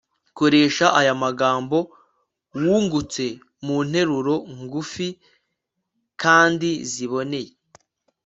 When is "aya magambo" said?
0.99-1.77